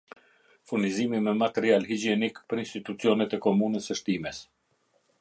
[0.71, 4.43] Furnizimi me material higjienik për institucionet e komunes së shtimes